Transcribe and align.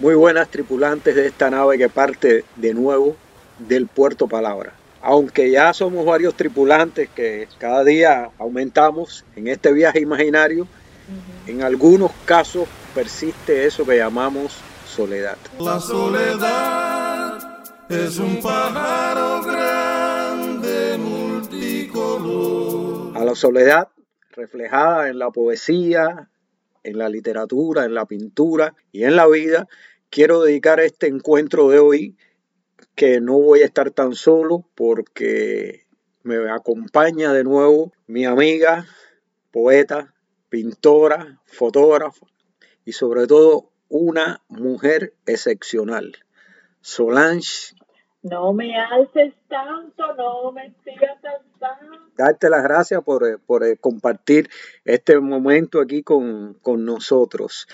Muy 0.00 0.14
buenas 0.14 0.48
tripulantes 0.48 1.14
de 1.14 1.26
esta 1.26 1.50
nave 1.50 1.76
que 1.76 1.90
parte 1.90 2.46
de 2.56 2.72
nuevo 2.72 3.16
del 3.58 3.86
puerto 3.86 4.28
Palabra. 4.28 4.72
Aunque 5.02 5.50
ya 5.50 5.74
somos 5.74 6.06
varios 6.06 6.34
tripulantes 6.34 7.10
que 7.10 7.48
cada 7.58 7.84
día 7.84 8.30
aumentamos 8.38 9.26
en 9.36 9.48
este 9.48 9.74
viaje 9.74 10.00
imaginario, 10.00 10.66
en 11.46 11.62
algunos 11.62 12.12
casos 12.24 12.66
persiste 12.94 13.66
eso 13.66 13.84
que 13.84 13.98
llamamos 13.98 14.56
soledad. 14.86 15.36
La 15.58 15.78
soledad 15.78 17.62
es 17.90 18.18
un 18.18 18.40
pájaro 18.40 19.42
grande 19.42 20.96
multicolor. 20.96 23.18
A 23.18 23.24
la 23.26 23.34
soledad 23.34 23.88
reflejada 24.30 25.10
en 25.10 25.18
la 25.18 25.30
poesía, 25.30 26.30
en 26.82 26.98
la 26.98 27.08
literatura, 27.08 27.84
en 27.84 27.94
la 27.94 28.06
pintura 28.06 28.74
y 28.92 29.04
en 29.04 29.16
la 29.16 29.26
vida, 29.26 29.68
quiero 30.10 30.42
dedicar 30.42 30.80
este 30.80 31.06
encuentro 31.06 31.68
de 31.68 31.78
hoy 31.78 32.16
que 32.94 33.20
no 33.20 33.38
voy 33.38 33.62
a 33.62 33.66
estar 33.66 33.90
tan 33.90 34.14
solo 34.14 34.66
porque 34.74 35.86
me 36.22 36.50
acompaña 36.50 37.32
de 37.32 37.44
nuevo 37.44 37.92
mi 38.06 38.24
amiga, 38.24 38.86
poeta, 39.50 40.14
pintora, 40.48 41.40
fotógrafa 41.46 42.26
y 42.84 42.92
sobre 42.92 43.26
todo 43.26 43.70
una 43.88 44.42
mujer 44.48 45.14
excepcional. 45.26 46.16
Solange. 46.80 47.74
No 48.22 48.52
me 48.52 48.76
alces 48.78 49.32
tanto, 49.48 50.14
no 50.14 50.52
me 50.52 50.74
sigas 50.84 51.20
tanto. 51.22 51.96
Darte 52.16 52.50
las 52.50 52.62
gracias 52.62 53.02
por, 53.02 53.40
por 53.40 53.78
compartir 53.78 54.50
este 54.84 55.18
momento 55.18 55.80
aquí 55.80 56.02
con, 56.02 56.54
con 56.60 56.84
nosotros. 56.84 57.66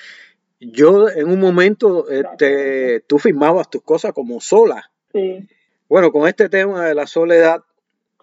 Yo 0.61 1.08
en 1.08 1.30
un 1.30 1.41
momento, 1.41 2.08
este, 2.08 3.00
tú 3.00 3.19
firmabas 3.19 3.69
tus 3.69 3.83
cosas 3.83 4.12
como 4.12 4.41
sola. 4.41 4.91
Sí. 5.12 5.48
Bueno, 5.88 6.12
con 6.12 6.28
este 6.28 6.48
tema 6.48 6.86
de 6.86 6.94
la 6.94 7.06
soledad, 7.06 7.62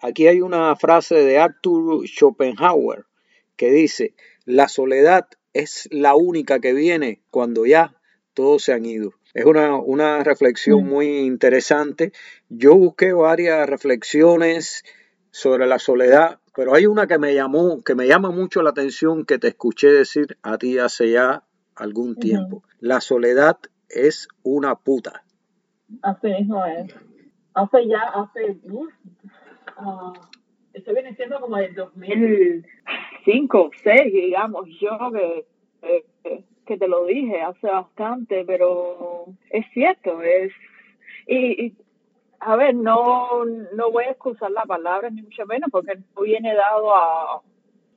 aquí 0.02 0.28
hay 0.28 0.42
una 0.42 0.76
frase 0.76 1.16
de 1.16 1.38
Arthur 1.38 2.08
Schopenhauer 2.08 3.06
que 3.56 3.70
dice, 3.72 4.16
la 4.46 4.68
soledad 4.68 5.28
es 5.54 5.88
la 5.92 6.16
única 6.16 6.60
que 6.60 6.74
viene 6.74 7.22
cuando 7.30 7.66
ya 7.66 7.96
todos 8.34 8.64
se 8.64 8.74
han 8.74 8.86
ido. 8.86 9.14
Es 9.34 9.45
una, 9.45 9.76
una 9.78 10.23
reflexión 10.23 10.84
Mm. 10.84 10.88
muy 10.89 11.08
interesante. 11.20 12.12
Yo 12.50 12.76
busqué 12.76 13.14
varias 13.14 13.67
reflexiones 13.70 14.84
sobre 15.31 15.66
la 15.66 15.80
soledad, 15.80 16.40
pero 16.56 16.75
hay 16.75 16.86
una 16.86 17.08
que 17.08 17.17
me 17.17 17.34
llamó, 17.34 17.81
que 17.84 17.95
me 17.95 18.06
llama 18.08 18.30
mucho 18.30 18.62
la 18.62 18.70
atención, 18.70 19.25
que 19.25 19.40
te 19.40 19.48
escuché 19.48 19.92
decir 19.92 20.38
a 20.44 20.58
ti 20.58 20.78
hace 20.78 21.09
ya 21.12 21.44
algún 21.75 22.16
tiempo. 22.16 22.62
La 22.80 23.02
soledad 23.02 23.58
es 23.90 24.28
una 24.44 24.75
puta. 24.75 25.23
Así 26.03 26.28
mismo 26.28 26.64
es. 26.66 26.94
Hace 27.56 27.88
ya, 27.88 28.02
hace, 28.14 28.58
uf, 28.72 28.92
ah, 29.78 30.14
eso 30.73 30.94
viene 30.94 31.16
siendo 31.16 31.40
como 31.40 31.58
el 31.58 31.73
2005, 31.75 33.72
6, 33.84 34.14
digamos, 34.14 34.68
yo 34.80 34.97
que, 35.12 35.45
que, 36.23 36.44
que 36.66 36.78
te 36.78 36.88
lo 36.88 37.06
dije 37.06 37.42
hace 37.42 37.68
bastante, 37.68 38.44
pero 38.45 39.12
es 39.50 39.66
cierto, 39.74 40.22
es, 40.22 40.52
y, 41.28 41.74
a 42.40 42.56
ver, 42.56 42.76
no, 42.76 43.46
no 43.46 43.92
voy 43.92 44.04
a 44.06 44.12
excusar 44.12 44.52
la 44.52 44.64
palabra 44.64 45.10
ni 45.10 45.22
mucho 45.22 45.46
menos 45.46 45.70
porque 45.72 45.96
no 45.96 46.22
viene 46.24 46.54
dado 46.54 46.94
a, 46.96 47.42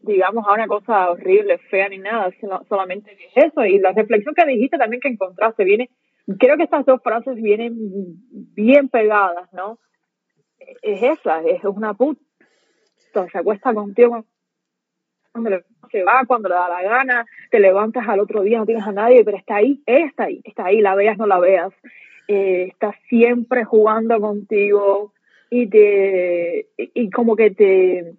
digamos, 0.02 0.46
a 0.46 0.52
una 0.54 0.66
cosa 0.68 1.10
horrible, 1.10 1.58
fea 1.58 1.88
ni 1.88 1.98
nada, 1.98 2.30
sino- 2.40 2.62
solamente 2.68 3.16
eso. 3.34 3.64
Y 3.64 3.78
la 3.78 3.92
reflexión 3.92 4.34
que 4.34 4.46
dijiste 4.46 4.78
también 4.78 5.00
que 5.00 5.08
encontraste 5.08 5.64
viene, 5.64 5.90
creo 6.38 6.56
que 6.56 6.62
estas 6.64 6.86
dos 6.86 7.02
frases 7.02 7.34
vienen 7.36 7.72
bien 8.54 8.88
pegadas, 8.88 9.52
¿no? 9.52 9.78
Es 10.82 11.02
esa, 11.02 11.42
es 11.42 11.62
una 11.64 11.94
puta, 11.94 12.20
se 13.32 13.38
acuesta 13.38 13.74
contigo 13.74 14.24
cuando 15.42 15.60
se 15.90 16.02
va, 16.02 16.24
cuando 16.26 16.48
le 16.48 16.54
da 16.54 16.68
la 16.68 16.82
gana, 16.82 17.26
te 17.50 17.60
levantas 17.60 18.06
al 18.08 18.20
otro 18.20 18.42
día, 18.42 18.58
no 18.58 18.66
tienes 18.66 18.86
a 18.86 18.92
nadie, 18.92 19.24
pero 19.24 19.36
está 19.36 19.56
ahí, 19.56 19.80
ella 19.86 20.06
está 20.06 20.24
ahí, 20.24 20.40
está 20.44 20.66
ahí, 20.66 20.80
la 20.80 20.94
veas, 20.94 21.16
no 21.18 21.26
la 21.26 21.38
veas, 21.38 21.72
eh, 22.28 22.68
está 22.72 22.94
siempre 23.08 23.64
jugando 23.64 24.20
contigo 24.20 25.12
y 25.50 25.68
te, 25.68 26.66
y, 26.76 27.10
como 27.10 27.36
que 27.36 27.50
te, 27.50 28.14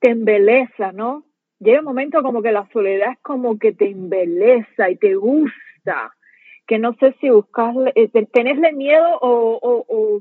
te 0.00 0.10
embeleza, 0.10 0.92
¿no? 0.92 1.24
Llega 1.60 1.78
un 1.78 1.84
momento 1.84 2.22
como 2.22 2.42
que 2.42 2.52
la 2.52 2.68
soledad 2.72 3.12
es 3.12 3.18
como 3.22 3.58
que 3.58 3.72
te 3.72 3.88
embeleza 3.88 4.90
y 4.90 4.96
te 4.96 5.14
gusta, 5.14 6.12
que 6.66 6.78
no 6.78 6.94
sé 6.94 7.14
si 7.20 7.30
buscarle, 7.30 7.92
eh, 7.94 8.08
te- 8.08 8.26
tenerle 8.26 8.72
miedo 8.72 9.06
o, 9.20 9.58
o, 9.62 9.84
o, 9.88 10.20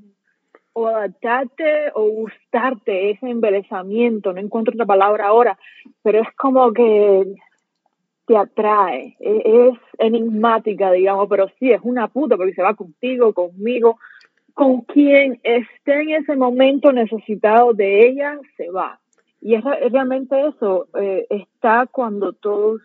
o 0.74 0.88
adaptarte 0.88 1.92
o 1.94 2.04
gustarte 2.10 3.12
ese 3.12 3.30
embelezamiento, 3.30 4.34
no 4.34 4.40
encuentro 4.40 4.74
otra 4.74 4.86
palabra 4.86 5.28
ahora, 5.28 5.58
pero 6.02 6.22
es 6.22 6.28
como 6.36 6.72
que 6.74 7.36
te 8.26 8.38
atrae, 8.38 9.16
e- 9.20 9.70
es 9.70 9.78
enigmática, 10.00 10.92
digamos, 10.92 11.28
pero 11.30 11.48
sí, 11.60 11.72
es 11.72 11.82
una 11.84 12.08
puta 12.08 12.38
porque 12.38 12.54
se 12.54 12.62
va 12.64 12.74
contigo, 12.74 13.34
conmigo, 13.34 14.00
con 14.54 14.82
quien 14.82 15.40
esté 15.44 16.02
en 16.02 16.10
ese 16.12 16.36
momento 16.36 16.92
necesitado 16.92 17.74
de 17.74 18.08
ella, 18.08 18.40
se 18.56 18.70
va. 18.70 19.00
Y 19.42 19.56
es, 19.56 19.64
re- 19.64 19.86
es 19.86 19.92
realmente 19.92 20.36
eso, 20.48 20.88
eh, 21.00 21.26
está 21.30 21.86
cuando 21.92 22.34
todos 22.34 22.82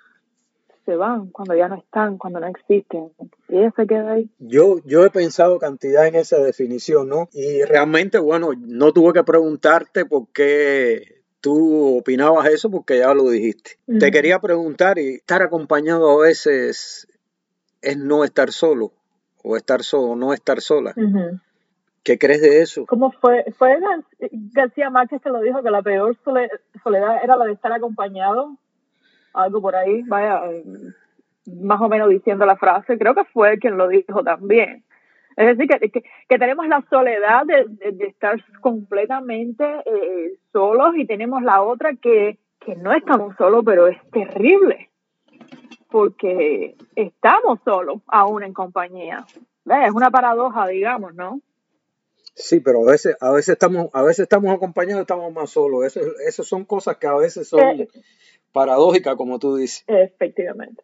se 0.89 0.97
van, 0.97 1.27
cuando 1.31 1.55
ya 1.55 1.69
no 1.69 1.75
están, 1.75 2.17
cuando 2.17 2.41
no 2.41 2.47
existen. 2.47 3.11
Y 3.49 3.59
ella 3.59 3.71
se 3.77 3.87
queda 3.87 4.13
ahí. 4.13 4.31
Yo, 4.39 4.77
yo 4.87 5.05
he 5.05 5.11
pensado 5.11 5.59
cantidad 5.59 6.07
en 6.07 6.15
esa 6.15 6.39
definición, 6.39 7.11
¿no? 7.11 7.29
Y 7.35 7.63
realmente, 7.65 8.19
bueno, 8.19 8.53
no 8.59 8.93
tuve 8.93 9.13
que 9.13 9.23
preguntarte 9.23 10.07
por 10.07 10.29
qué 10.33 11.21
tú 11.43 11.99
opinabas 11.99 12.47
eso, 12.49 12.71
porque 12.71 13.01
ya 13.01 13.13
lo 13.13 13.29
dijiste. 13.29 13.73
Te 13.87 13.93
Ujú. 14.07 14.11
quería 14.13 14.39
preguntar, 14.39 14.99
y 14.99 15.17
estar 15.17 15.43
acompañado 15.43 16.11
a 16.11 16.23
veces 16.27 17.07
es 17.83 17.99
no 17.99 18.25
estar 18.25 18.51
solo, 18.51 18.93
o 19.45 19.59
estar 19.59 19.83
solo, 19.83 20.17
no 20.17 20.33
estar 20.33 20.63
sola. 20.63 20.95
Ujú. 20.97 21.39
¿Qué 22.03 22.17
crees 22.19 22.41
de 22.41 22.63
eso? 22.63 22.87
¿Cómo 22.87 23.13
fue? 23.13 23.45
Fue 23.59 23.79
Gar- 23.79 24.05
García 24.55 24.89
Márquez 24.89 25.21
que 25.21 25.29
lo 25.29 25.43
dijo, 25.43 25.63
que 25.63 25.71
la 25.71 25.83
peor 25.83 26.17
sole- 26.25 26.49
soledad 26.83 27.23
era 27.23 27.37
la 27.37 27.45
de 27.45 27.53
estar 27.53 27.73
acompañado. 27.73 28.57
Algo 29.35 29.61
por 29.61 29.77
ahí, 29.77 30.03
vaya, 30.07 30.43
eh, 30.51 30.65
más 31.63 31.81
o 31.81 31.89
menos 31.89 32.09
diciendo 32.09 32.45
la 32.47 32.57
frase. 32.57 32.99
Creo 32.99 33.15
que 33.15 33.25
fue 33.25 33.53
él 33.53 33.59
quien 33.59 33.77
lo 33.77 33.89
dijo 33.89 34.23
también. 34.25 34.85
Es 35.37 35.57
decir, 35.57 35.69
que, 35.79 35.91
que, 35.91 36.03
que 36.29 36.39
tenemos 36.39 36.67
la 36.67 36.85
soledad 36.91 37.47
de, 37.47 37.65
de- 37.69 37.93
de 37.93 38.07
estar 38.07 38.43
completamente 38.61 39.65
eh, 39.87 40.33
solos 40.53 40.97
y 40.97 41.07
tenemos 41.07 41.43
la 41.43 41.63
otra 41.63 41.95
que, 41.95 42.39
que 42.59 42.75
no 42.75 42.93
estamos 42.93 43.37
solos, 43.37 43.63
pero 43.65 43.87
es 43.87 43.97
terrible 44.11 44.91
porque 45.91 46.77
estamos 46.97 47.61
solos 47.65 48.01
aún 48.09 48.43
en 48.43 48.53
compañía. 48.53 49.25
Es 49.85 49.93
una 49.93 50.11
paradoja, 50.11 50.67
digamos, 50.67 51.15
¿no? 51.15 51.41
Sí, 52.35 52.61
pero 52.61 52.83
a 52.87 52.93
veces, 52.93 53.17
a 53.21 53.31
veces 53.33 53.51
estamos, 53.55 53.89
a 53.93 54.03
veces 54.03 54.21
estamos 54.25 54.55
acompañados, 54.55 55.01
estamos 55.03 55.33
más 55.33 55.51
solos. 55.51 55.85
Eso, 55.85 56.01
eso 56.27 56.43
son 56.43 56.65
cosas 56.65 56.97
que 56.99 57.07
a 57.07 57.15
veces 57.15 57.49
son 57.49 57.61
Paradójicas, 58.53 59.15
como 59.17 59.39
tú 59.39 59.57
dices. 59.57 59.85
Efectivamente. 59.87 60.83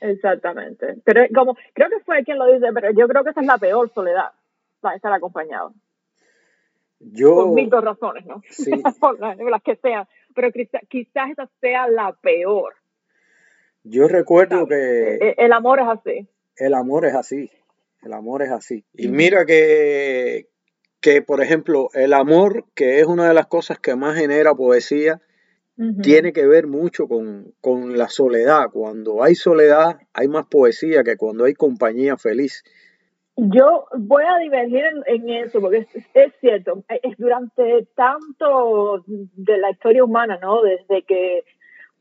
Exactamente. 0.00 0.96
Pero 1.04 1.22
como, 1.34 1.56
creo 1.74 1.88
que 1.88 2.00
fue 2.04 2.24
quien 2.24 2.38
lo 2.38 2.52
dice, 2.52 2.66
pero 2.74 2.90
yo 2.92 3.06
creo 3.08 3.22
que 3.24 3.30
esa 3.30 3.40
es 3.40 3.46
la 3.46 3.58
peor 3.58 3.90
soledad, 3.94 4.32
la 4.82 4.90
de 4.90 4.96
estar 4.96 5.12
acompañado. 5.12 5.72
Yo, 6.98 7.34
Por 7.34 7.54
mil 7.54 7.68
dos 7.70 7.82
razones, 7.84 8.24
¿no? 8.26 8.42
sí, 8.48 8.70
Por 9.00 9.18
las, 9.20 9.36
las 9.38 9.62
que 9.62 9.76
sean. 9.76 10.06
Pero 10.34 10.50
quizá- 10.52 10.80
quizás 10.88 11.30
esa 11.30 11.48
sea 11.60 11.88
la 11.88 12.12
peor, 12.20 12.74
yo 13.84 14.06
recuerdo 14.06 14.60
¿sabes? 14.66 15.18
que 15.18 15.28
Eh, 15.30 15.34
El 15.38 15.52
amor 15.52 15.80
es 15.80 15.88
así. 15.88 16.28
El 16.56 16.74
amor 16.74 17.04
es 17.06 17.14
así, 17.14 17.50
el 18.02 18.12
amor 18.12 18.42
es 18.42 18.50
así. 18.50 18.84
Y 18.94 19.08
mira 19.08 19.44
que, 19.46 20.46
que, 21.00 21.22
por 21.22 21.42
ejemplo, 21.42 21.88
el 21.94 22.12
amor, 22.12 22.64
que 22.74 23.00
es 23.00 23.06
una 23.06 23.26
de 23.26 23.34
las 23.34 23.46
cosas 23.46 23.78
que 23.80 23.96
más 23.96 24.16
genera 24.16 24.54
poesía, 24.54 25.20
Tiene 26.02 26.32
que 26.32 26.46
ver 26.46 26.66
mucho 26.66 27.08
con, 27.08 27.54
con 27.60 27.96
la 27.96 28.08
soledad. 28.08 28.70
Cuando 28.72 29.22
hay 29.22 29.34
soledad, 29.34 29.98
hay 30.12 30.28
más 30.28 30.46
poesía 30.46 31.02
que 31.02 31.16
cuando 31.16 31.44
hay 31.44 31.54
compañía 31.54 32.16
feliz. 32.16 32.62
Yo 33.36 33.86
voy 33.96 34.24
a 34.24 34.38
divergir 34.38 34.84
en, 34.84 35.02
en 35.06 35.28
eso, 35.30 35.60
porque 35.60 35.78
es, 35.78 35.88
es 36.14 36.32
cierto, 36.40 36.84
es 36.88 37.16
durante 37.16 37.86
tanto 37.94 39.02
de 39.06 39.56
la 39.56 39.70
historia 39.70 40.04
humana, 40.04 40.38
¿no? 40.42 40.62
Desde 40.62 41.02
que 41.02 41.44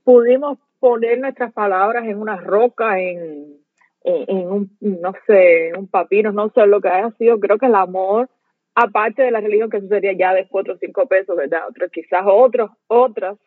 pudimos 0.04 0.58
poner 0.80 1.20
nuestras 1.20 1.54
palabras 1.54 2.04
en 2.06 2.20
una 2.20 2.36
roca, 2.36 3.00
en, 3.00 3.58
en, 4.04 4.26
en 4.28 4.52
un, 4.52 4.78
no 4.82 5.14
sé, 5.26 5.72
un 5.78 5.88
papiro, 5.88 6.32
no 6.32 6.50
sé 6.50 6.66
lo 6.66 6.82
que 6.82 6.90
haya 6.90 7.12
sido, 7.12 7.40
creo 7.40 7.58
que 7.58 7.68
el 7.68 7.76
amor, 7.76 8.30
aparte 8.76 9.24
de 9.24 9.32
la 9.32 9.40
religión, 9.40 9.70
que 9.70 9.78
eso 9.78 9.88
sería 9.88 10.14
ya 10.14 10.34
de 10.34 10.48
cuatro 10.48 10.74
o 10.74 10.78
cinco 10.78 11.08
pesos, 11.08 11.36
¿verdad? 11.38 11.62
Otros, 11.70 11.92
quizás 11.92 12.24
otros, 12.26 12.72
otras 12.88 13.38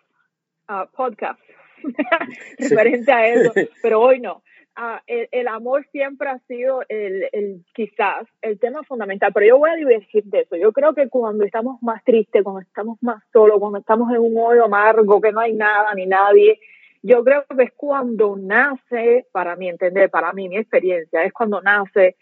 podcasts 0.97 1.43
Sí. 2.59 2.69
referente 2.69 3.13
a 3.13 3.27
eso, 3.29 3.53
pero 3.83 4.01
hoy 4.01 4.21
no. 4.21 4.43
ah, 4.77 5.03
el, 5.07 5.29
el, 5.33 5.49
amor 5.49 5.87
siempre 5.93 6.29
ha 6.29 6.39
sido 6.41 6.83
el, 6.89 7.29
el, 7.33 7.65
quizás 7.75 8.27
el 8.43 8.59
tema 8.59 8.83
fundamental, 8.85 9.33
pero 9.33 9.47
yo 9.47 9.59
voy 9.59 9.71
a 9.71 9.77
divergir 9.77 10.25
de 10.25 10.41
eso. 10.41 10.57
Yo 10.57 10.73
creo 10.73 10.95
que 10.95 11.09
cuando 11.09 11.45
estamos 11.45 11.83
más 11.83 12.03
tristes, 12.05 12.43
cuando 12.43 12.63
estamos 12.63 12.99
más 13.03 13.23
solos, 13.33 13.59
cuando 13.61 13.79
estamos 13.79 14.11
en 14.13 14.21
un 14.21 14.37
hoyo 14.37 14.65
amargo, 14.65 15.21
que 15.21 15.33
no 15.33 15.41
hay 15.41 15.53
nada 15.53 15.95
ni 15.95 16.07
nadie, 16.07 16.59
yo 17.03 17.23
creo 17.23 17.45
que 17.45 17.65
es 17.65 17.73
cuando 17.77 18.35
nace, 18.37 19.27
para 19.31 19.57
mi 19.57 19.69
entender, 19.69 20.09
para 20.09 20.33
mí, 20.33 20.49
mi 20.49 20.57
experiencia, 20.57 21.23
es 21.25 21.33
cuando 21.35 21.61
nace 21.61 22.17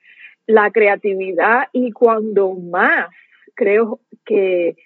la 0.47 0.73
creatividad 0.73 1.69
y 1.73 1.93
cuando 1.93 2.51
más 2.51 3.09
creo 3.55 4.01
que 4.25 4.77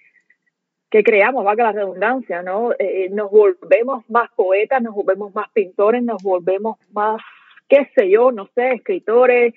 que 0.97 1.05
creamos, 1.05 1.45
valga 1.45 1.65
la 1.65 1.73
redundancia, 1.73 2.43
¿no? 2.43 2.73
Eh, 2.79 3.11
nos 3.11 3.31
volvemos 3.31 4.09
más 4.09 4.31
poetas, 4.35 4.81
nos 4.81 4.95
volvemos 4.95 5.35
más 5.35 5.51
pintores, 5.51 6.03
nos 6.03 6.23
volvemos 6.23 6.79
más, 6.91 7.21
qué 7.69 7.91
sé 7.95 8.09
yo, 8.09 8.33
no 8.33 8.49
sé, 8.55 8.73
escritores, 8.73 9.53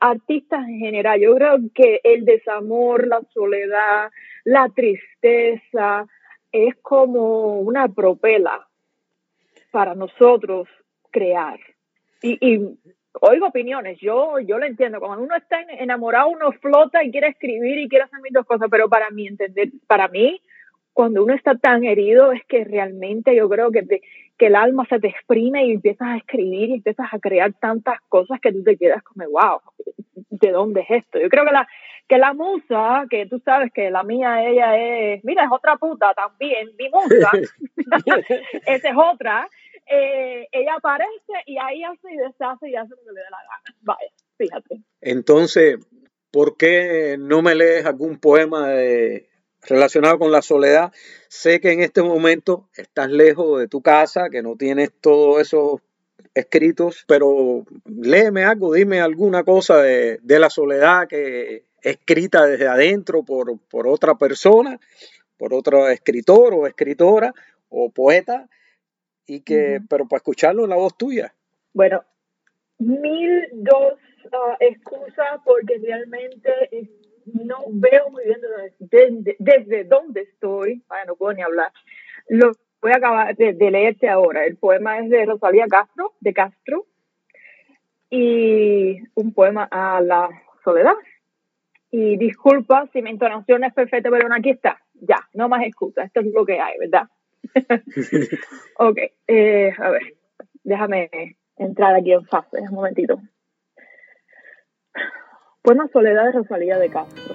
artistas 0.00 0.66
en 0.66 0.80
general. 0.80 1.20
Yo 1.20 1.36
creo 1.36 1.58
que 1.72 2.00
el 2.02 2.24
desamor, 2.24 3.06
la 3.06 3.20
soledad, 3.32 4.10
la 4.42 4.68
tristeza, 4.74 6.06
es 6.50 6.74
como 6.82 7.60
una 7.60 7.86
propela 7.86 8.66
para 9.70 9.94
nosotros 9.94 10.66
crear. 11.12 11.60
Y, 12.22 12.38
y 12.40 12.76
oigo 13.20 13.46
opiniones, 13.46 13.98
yo, 14.00 14.40
yo 14.40 14.58
lo 14.58 14.66
entiendo. 14.66 14.98
Cuando 14.98 15.24
uno 15.24 15.36
está 15.36 15.60
enamorado, 15.78 16.28
uno 16.28 16.50
flota 16.52 17.04
y 17.04 17.12
quiere 17.12 17.28
escribir 17.28 17.78
y 17.78 17.88
quiere 17.88 18.06
hacer 18.06 18.20
mil 18.20 18.32
dos 18.32 18.46
cosas, 18.46 18.66
pero 18.68 18.88
para 18.88 19.10
mí, 19.10 19.28
entender, 19.28 19.68
para 19.86 20.08
mí, 20.08 20.40
cuando 20.96 21.22
uno 21.22 21.34
está 21.34 21.54
tan 21.56 21.84
herido 21.84 22.32
es 22.32 22.42
que 22.46 22.64
realmente 22.64 23.36
yo 23.36 23.50
creo 23.50 23.70
que, 23.70 24.00
que 24.38 24.46
el 24.46 24.56
alma 24.56 24.86
se 24.88 24.98
te 24.98 25.08
exprime 25.08 25.66
y 25.66 25.72
empiezas 25.72 26.08
a 26.08 26.16
escribir 26.16 26.70
y 26.70 26.74
empiezas 26.76 27.08
a 27.12 27.18
crear 27.18 27.52
tantas 27.52 28.00
cosas 28.08 28.40
que 28.40 28.50
tú 28.50 28.64
te 28.64 28.78
quedas 28.78 29.02
como, 29.02 29.28
wow, 29.28 29.60
¿de 30.30 30.50
dónde 30.50 30.80
es 30.88 31.04
esto? 31.04 31.18
Yo 31.20 31.28
creo 31.28 31.44
que 31.44 31.52
la, 31.52 31.68
que 32.08 32.16
la 32.16 32.32
musa, 32.32 33.04
que 33.10 33.26
tú 33.26 33.38
sabes 33.44 33.74
que 33.74 33.90
la 33.90 34.04
mía, 34.04 34.48
ella 34.48 34.78
es, 34.78 35.22
mira, 35.22 35.44
es 35.44 35.50
otra 35.52 35.76
puta 35.76 36.14
también, 36.14 36.70
mi 36.78 36.88
musa, 36.88 37.30
esa 38.66 38.88
es 38.88 38.96
otra, 38.96 39.50
eh, 39.86 40.48
ella 40.50 40.76
aparece 40.78 41.42
y 41.44 41.58
ahí 41.58 41.84
hace 41.84 42.10
y 42.10 42.16
deshace 42.16 42.70
y 42.70 42.74
hace 42.74 42.88
lo 42.88 43.02
que 43.04 43.12
le 43.12 43.20
dé 43.20 43.30
la 43.30 43.36
gana. 43.36 43.78
Vaya, 43.82 44.12
fíjate. 44.38 44.80
Entonces, 45.02 45.76
¿por 46.30 46.56
qué 46.56 47.16
no 47.18 47.42
me 47.42 47.54
lees 47.54 47.84
algún 47.84 48.18
poema 48.18 48.68
de 48.68 49.35
relacionado 49.68 50.18
con 50.18 50.32
la 50.32 50.42
soledad. 50.42 50.92
Sé 51.28 51.60
que 51.60 51.72
en 51.72 51.80
este 51.80 52.02
momento 52.02 52.68
estás 52.76 53.10
lejos 53.10 53.60
de 53.60 53.68
tu 53.68 53.82
casa, 53.82 54.28
que 54.30 54.42
no 54.42 54.56
tienes 54.56 54.92
todos 55.00 55.40
esos 55.40 55.80
escritos, 56.34 57.04
pero 57.08 57.64
léeme 57.86 58.44
algo, 58.44 58.74
dime 58.74 59.00
alguna 59.00 59.42
cosa 59.42 59.80
de, 59.82 60.20
la 60.22 60.50
soledad 60.50 61.08
que 61.08 61.64
escrita 61.82 62.44
desde 62.44 62.68
adentro 62.68 63.22
por, 63.22 63.58
por, 63.70 63.88
otra 63.88 64.16
persona, 64.16 64.78
por 65.38 65.54
otro 65.54 65.88
escritor 65.88 66.52
o 66.54 66.66
escritora 66.66 67.32
o 67.70 67.90
poeta, 67.90 68.48
y 69.26 69.40
que, 69.40 69.80
pero 69.88 70.06
para 70.06 70.18
escucharlo 70.18 70.64
en 70.64 70.70
la 70.70 70.76
voz 70.76 70.96
tuya. 70.96 71.34
Bueno, 71.72 72.04
mil 72.78 73.48
dos 73.52 73.94
uh, 74.26 74.56
excusas 74.60 75.40
porque 75.44 75.78
realmente 75.78 76.50
no 77.26 77.56
veo 77.68 78.10
muy 78.10 78.24
bien 78.24 78.40
desde, 78.78 79.36
desde 79.38 79.84
dónde 79.84 80.22
estoy, 80.22 80.82
bueno, 80.88 81.04
no 81.08 81.16
puedo 81.16 81.32
ni 81.32 81.42
hablar, 81.42 81.72
lo 82.28 82.52
voy 82.80 82.92
a 82.92 82.96
acabar 82.96 83.36
de, 83.36 83.70
leerte 83.70 84.08
ahora. 84.08 84.44
El 84.44 84.56
poema 84.56 84.98
es 84.98 85.10
de 85.10 85.24
Rosalía 85.24 85.66
Castro, 85.66 86.14
de 86.20 86.32
Castro, 86.32 86.86
y 88.10 88.98
un 89.14 89.32
poema 89.32 89.68
a 89.70 90.00
la 90.00 90.28
soledad. 90.64 90.94
Y 91.90 92.16
disculpa 92.16 92.88
si 92.92 93.02
mi 93.02 93.10
entonación 93.10 93.64
es 93.64 93.72
perfecta, 93.72 94.10
pero 94.10 94.28
aquí 94.32 94.50
está. 94.50 94.78
Ya, 94.94 95.18
no 95.34 95.48
más 95.48 95.64
excusas. 95.64 96.06
Esto 96.06 96.20
es 96.20 96.26
lo 96.32 96.44
que 96.44 96.60
hay, 96.60 96.78
¿verdad? 96.78 97.08
ok, 98.78 98.98
eh, 99.28 99.72
a 99.78 99.90
ver, 99.90 100.14
déjame 100.64 101.36
entrar 101.56 101.94
aquí 101.94 102.12
en 102.12 102.24
fase, 102.26 102.60
un 102.60 102.74
momentito. 102.74 103.20
Poema 105.66 105.88
Soledad 105.92 106.26
de 106.26 106.30
Rosalía 106.30 106.78
de 106.78 106.88
Castro. 106.90 107.34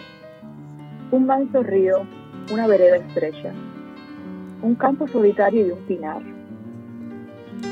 Un 1.11 1.25
manso 1.25 1.63
río, 1.63 2.07
una 2.49 2.65
vereda 2.65 2.95
estrecha, 2.95 3.51
un 4.61 4.73
campo 4.75 5.05
solitario 5.09 5.67
y 5.67 5.71
un 5.71 5.79
pinar, 5.79 6.21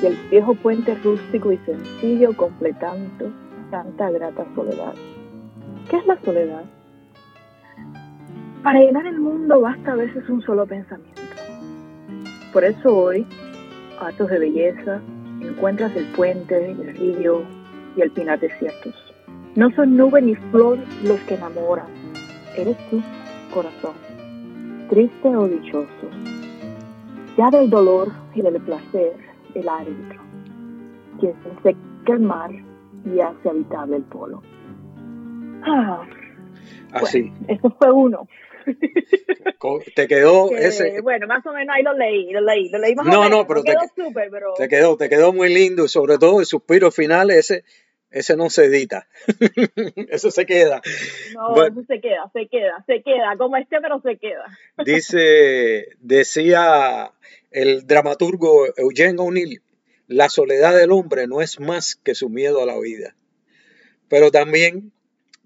y 0.01 0.06
el 0.06 0.17
viejo 0.29 0.56
puente 0.56 0.95
rústico 0.95 1.53
y 1.53 1.57
sencillo 1.59 2.35
completando 2.35 3.31
tanta 3.71 4.11
grata 4.11 4.45
soledad. 4.53 4.94
¿Qué 5.89 5.95
es 5.95 6.06
la 6.06 6.19
soledad? 6.25 6.65
Para 8.61 8.81
llenar 8.81 9.06
el 9.06 9.17
mundo 9.17 9.61
basta 9.61 9.94
a 9.94 9.95
veces 9.95 10.27
un 10.27 10.41
solo 10.41 10.65
pensamiento. 10.65 11.21
Por 12.51 12.65
eso 12.65 12.97
hoy, 12.97 13.25
actos 14.01 14.29
de 14.29 14.39
belleza, 14.39 15.00
encuentras 15.39 15.95
el 15.95 16.07
puente, 16.07 16.71
el 16.71 16.97
río 16.97 17.44
y 17.95 18.01
el 18.01 18.11
pinar 18.11 18.41
desiertos. 18.41 19.08
No 19.59 19.69
son 19.75 19.97
nube 19.97 20.21
ni 20.21 20.35
flor 20.35 20.79
los 21.03 21.19
que 21.23 21.33
enamoran, 21.35 21.88
eres 22.56 22.77
tú, 22.89 23.03
corazón, 23.53 23.94
triste 24.89 25.35
o 25.35 25.50
dichoso. 25.50 26.07
Ya 27.38 27.50
del 27.50 27.69
dolor 27.69 28.09
y 28.33 28.41
del 28.41 28.61
placer, 28.61 29.17
el 29.53 29.67
árbitro, 29.67 30.21
quien 31.19 31.33
se 31.44 31.50
seca 31.61 32.13
el 32.13 32.21
mar 32.21 32.51
y 33.03 33.19
hace 33.19 33.50
habitable 33.50 33.97
el 33.97 34.03
polo. 34.03 34.41
Ah, 35.63 36.07
Así. 36.94 37.29
eso 37.50 37.69
fue 37.77 37.91
uno. 37.91 38.29
Te 39.94 40.07
quedó 40.07 40.51
ese. 40.56 41.01
Bueno, 41.01 41.27
más 41.27 41.45
o 41.45 41.51
menos 41.51 41.75
ahí 41.75 41.83
lo 41.83 41.97
leí, 41.97 42.31
lo 42.31 42.39
leí, 42.39 42.69
lo 42.69 42.79
leí 42.79 42.95
más 42.95 43.07
no, 43.07 43.19
o 43.19 43.23
menos. 43.23 43.39
No, 43.39 43.45
pero, 43.45 43.61
te, 43.63 43.71
quedó 43.71 44.07
super, 44.07 44.29
pero 44.31 44.53
te 44.57 44.69
quedó, 44.69 44.95
te 44.95 45.09
quedó 45.09 45.33
muy 45.33 45.53
lindo 45.53 45.83
y 45.83 45.89
sobre 45.89 46.17
todo 46.17 46.39
el 46.39 46.45
suspiro 46.45 46.91
final 46.91 47.29
ese 47.29 47.65
ese 48.11 48.35
no 48.35 48.50
se 48.50 48.65
edita. 48.65 49.07
eso 50.09 50.31
se 50.31 50.45
queda. 50.45 50.81
No, 51.33 51.65
eso 51.65 51.83
se 51.88 52.01
queda, 52.01 52.29
se 52.33 52.47
queda, 52.47 52.83
se 52.88 53.01
queda, 53.03 53.35
como 53.38 53.57
esté, 53.57 53.77
pero 53.81 54.01
se 54.01 54.17
queda. 54.17 54.45
dice, 54.85 55.89
decía 55.99 57.11
el 57.51 57.85
dramaturgo 57.85 58.68
Eugene 58.78 59.19
O'Neill, 59.19 59.61
la 60.07 60.30
soledad 60.30 60.75
del 60.75 60.92
hombre 60.92 61.28
no 61.28 61.42
es 61.42 61.59
más 61.59 61.95
que 61.95 62.16
su 62.16 62.30
miedo 62.30 62.61
a 62.61 62.66
la 62.66 62.80
vida. 62.80 63.16
Pero 64.07 64.31
también 64.31 64.92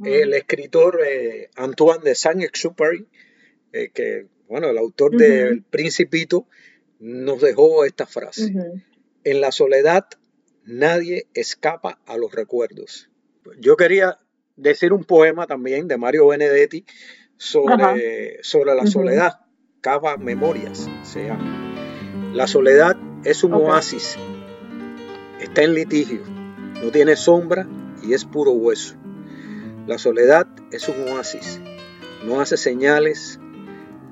el 0.03 0.33
escritor 0.33 1.01
eh, 1.05 1.49
Antoine 1.55 2.03
de 2.03 2.15
Saint-Exupéry, 2.15 3.07
eh, 3.73 3.89
que, 3.93 4.27
bueno, 4.47 4.69
el 4.69 4.77
autor 4.77 5.17
de 5.17 5.41
El 5.43 5.63
Principito, 5.63 6.47
nos 6.99 7.41
dejó 7.41 7.83
esta 7.83 8.05
frase. 8.05 8.53
En 9.25 9.41
la 9.41 9.51
soledad 9.51 10.05
Nadie 10.65 11.27
escapa 11.33 11.99
a 12.05 12.15
los 12.15 12.31
recuerdos. 12.31 13.09
Yo 13.59 13.75
quería 13.75 14.17
decir 14.55 14.93
un 14.93 15.03
poema 15.03 15.45
también 15.45 15.89
de 15.89 15.97
Mario 15.97 16.27
Benedetti 16.27 16.85
sobre, 17.35 18.41
sobre 18.43 18.73
la 18.73 18.87
soledad. 18.87 19.41
Cava 19.81 20.15
Memorias 20.15 20.89
se 21.03 21.25
llama. 21.25 22.31
La 22.33 22.47
soledad 22.47 22.95
es 23.25 23.43
un 23.43 23.55
oasis. 23.55 24.17
Está 25.41 25.63
en 25.63 25.73
litigio. 25.73 26.21
No 26.81 26.91
tiene 26.91 27.17
sombra 27.17 27.67
y 28.01 28.13
es 28.13 28.23
puro 28.23 28.51
hueso. 28.51 28.95
La 29.85 29.97
soledad 29.97 30.47
es 30.71 30.87
un 30.87 31.09
oasis. 31.09 31.59
No 32.23 32.39
hace 32.39 32.55
señales. 32.55 33.37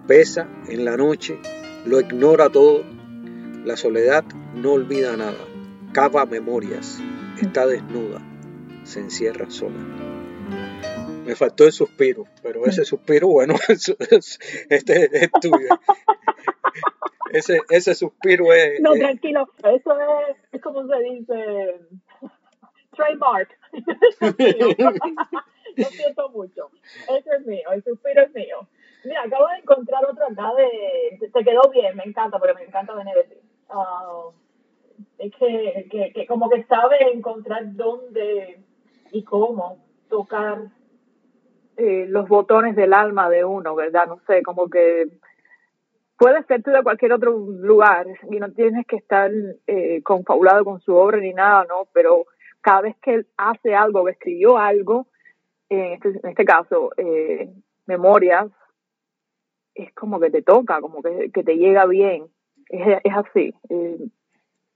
Pesa 0.06 0.50
en 0.68 0.84
la 0.84 0.98
noche. 0.98 1.40
Lo 1.86 2.02
ignora 2.02 2.50
todo. 2.50 2.84
La 3.64 3.78
soledad 3.78 4.26
no 4.54 4.74
olvida 4.74 5.16
nada 5.16 5.51
cava 5.94 6.26
memorias, 6.26 7.00
está 7.42 7.68
desnuda, 7.68 8.22
se 8.84 9.00
encierra 9.00 9.50
sola. 9.50 9.80
Me 11.26 11.36
faltó 11.36 11.66
el 11.66 11.72
suspiro, 11.72 12.26
pero 12.42 12.66
ese 12.66 12.86
suspiro, 12.86 13.28
bueno, 13.28 13.56
este 14.70 15.24
es 15.24 15.32
tuyo. 15.42 15.68
Ese, 17.32 17.62
ese 17.70 17.96
suspiro 17.96 18.54
es... 18.54 18.80
No, 18.82 18.94
tranquilo, 18.94 19.48
eso 19.58 20.00
es, 20.00 20.38
es 20.52 20.62
como 20.62 20.88
se 20.88 21.00
dice, 21.00 21.80
trademark. 22.96 23.58
Lo 25.78 25.86
siento 25.86 26.30
mucho. 26.30 26.70
Ese 27.10 27.30
es 27.38 27.46
mío, 27.46 27.72
el 27.72 27.84
suspiro 27.84 28.24
es 28.24 28.34
mío. 28.34 28.68
Mira, 29.04 29.24
acabo 29.24 29.48
de 29.48 29.58
encontrar 29.58 30.06
otro 30.06 30.26
acá 30.26 30.54
de... 30.56 31.30
Te 31.32 31.44
quedó 31.44 31.70
bien, 31.72 31.96
me 31.96 32.04
encanta, 32.04 32.40
pero 32.40 32.56
me 32.56 32.64
encanta 32.64 32.94
Benedetti. 32.94 33.36
Uh, 33.70 34.32
es 35.18 35.34
que, 35.36 36.12
que, 36.14 36.26
como 36.28 36.50
que 36.50 36.64
sabe 36.64 36.98
encontrar 37.14 37.76
dónde 37.76 38.60
y 39.12 39.24
cómo 39.24 39.78
tocar 40.10 40.60
eh, 41.78 42.06
los 42.08 42.28
botones 42.28 42.76
del 42.76 42.94
alma 42.94 43.30
de 43.30 43.46
uno, 43.46 43.76
¿verdad? 43.76 44.08
No 44.08 44.20
sé, 44.28 44.44
como 44.44 44.70
que 44.70 45.08
puede 46.18 46.44
ser 46.44 46.62
tú 46.62 46.72
de 46.72 46.84
cualquier 46.84 47.14
otro 47.14 47.32
lugar 47.32 48.06
y 48.30 48.40
no 48.40 48.52
tienes 48.52 48.86
que 48.86 48.98
estar 48.98 49.32
eh, 49.68 50.02
confabulado 50.04 50.64
con 50.64 50.80
su 50.82 50.96
obra 50.96 51.18
ni 51.18 51.34
nada, 51.34 51.66
¿no? 51.68 51.88
Pero 51.94 52.26
cada 52.62 52.82
vez 52.82 52.96
que 53.02 53.16
él 53.16 53.28
hace 53.38 53.74
algo 53.74 54.02
o 54.02 54.10
escribió 54.10 54.58
algo, 54.58 55.08
en 55.70 55.94
este, 55.94 56.10
en 56.10 56.30
este 56.30 56.46
caso, 56.46 56.92
eh, 56.98 57.50
memorias, 57.88 58.48
es 59.74 59.94
como 59.94 60.20
que 60.20 60.30
te 60.30 60.42
toca, 60.42 60.82
como 60.82 61.02
que, 61.02 61.32
que 61.32 61.44
te 61.44 61.56
llega 61.56 61.86
bien. 61.86 62.26
Es, 62.70 63.00
es 63.04 63.14
así. 63.14 63.56
Eh, 63.70 63.98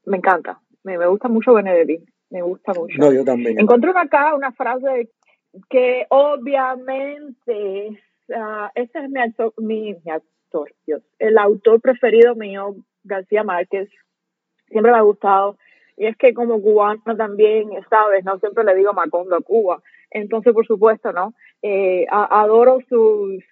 me 0.06 0.18
encanta. 0.18 0.60
Me, 0.84 0.98
me 0.98 1.08
gusta 1.08 1.28
mucho 1.28 1.54
Benedetti. 1.54 2.04
Me 2.30 2.42
gusta 2.42 2.74
mucho. 2.74 2.96
No, 2.98 3.14
yo 3.14 3.24
también. 3.24 3.60
Encontré 3.60 3.92
una 3.92 4.02
acá 4.02 4.36
una 4.36 4.52
frase 4.52 5.10
que 5.70 6.06
obviamente, 6.10 8.00
uh, 8.30 8.68
ese 8.76 9.00
es 9.00 9.10
mi 9.10 9.22
actor, 9.22 9.54
mi, 9.58 9.94
mi 9.94 10.12
actor, 10.12 10.74
Dios, 10.86 11.02
el 11.20 11.38
autor 11.38 11.80
preferido 11.82 12.36
mío, 12.36 12.76
García 13.04 13.44
Márquez. 13.44 13.90
Siempre 14.68 14.92
me 14.92 14.98
ha 14.98 15.02
gustado. 15.02 15.58
Y 15.98 16.08
es 16.08 16.18
que 16.18 16.34
como 16.34 16.62
cubano 16.62 17.16
también, 17.18 17.70
sabes, 17.90 18.26
no 18.26 18.38
siempre 18.40 18.64
le 18.64 18.76
digo 18.76 18.92
Macondo 18.94 19.36
a 19.36 19.42
Cuba. 19.42 19.82
Entonces, 20.12 20.54
por 20.54 20.66
supuesto, 20.66 21.14
¿no? 21.14 21.34
Eh, 21.62 22.06
a, 22.12 22.42
adoro 22.42 22.80
sus, 22.90 23.44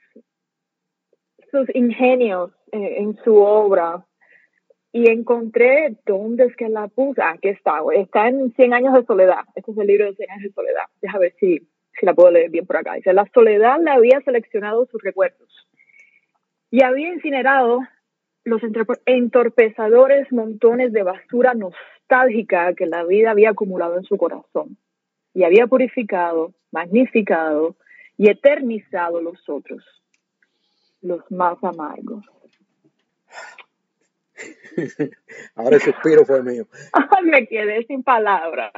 sus 1.51 1.75
ingenios 1.75 2.51
eh, 2.71 2.95
en 2.97 3.15
su 3.23 3.37
obra. 3.37 4.05
Y 4.93 5.09
encontré 5.09 5.97
dónde 6.05 6.45
es 6.45 6.55
que 6.55 6.69
la 6.69 6.87
puse. 6.87 7.21
Aquí 7.21 7.49
está, 7.49 7.81
está 7.95 8.29
en 8.29 8.53
Cien 8.53 8.73
años 8.73 8.93
de 8.93 9.03
soledad. 9.03 9.41
Este 9.55 9.71
es 9.71 9.77
el 9.77 9.87
libro 9.87 10.05
de 10.05 10.15
Cien 10.15 10.31
años 10.31 10.43
de 10.43 10.53
soledad. 10.53 10.83
Deja 11.01 11.17
ver 11.17 11.33
si, 11.39 11.67
si 11.99 12.05
la 12.05 12.13
puedo 12.13 12.31
leer 12.31 12.49
bien 12.49 12.65
por 12.65 12.77
acá. 12.77 12.93
Dice, 12.93 13.11
la 13.11 13.27
soledad 13.33 13.81
le 13.83 13.91
había 13.91 14.21
seleccionado 14.21 14.85
sus 14.85 15.01
recuerdos 15.01 15.49
y 16.73 16.83
había 16.83 17.13
incinerado 17.13 17.81
los 18.45 18.61
entorpezadores 19.05 20.31
montones 20.31 20.91
de 20.91 21.03
basura 21.03 21.53
nostálgica 21.53 22.73
que 22.73 22.87
la 22.87 23.03
vida 23.03 23.31
había 23.31 23.51
acumulado 23.51 23.97
en 23.97 24.03
su 24.03 24.17
corazón 24.17 24.77
y 25.33 25.43
había 25.43 25.67
purificado, 25.67 26.53
magnificado 26.71 27.75
y 28.17 28.29
eternizado 28.29 29.21
los 29.21 29.47
otros, 29.47 29.83
los 31.01 31.29
más 31.31 31.63
amargos. 31.63 32.25
Ahora 35.55 35.75
el 35.75 35.81
suspiro 35.81 36.25
fue 36.25 36.43
mío. 36.43 36.67
Me 37.23 37.47
quedé 37.47 37.85
sin 37.85 38.03
palabras. 38.03 38.73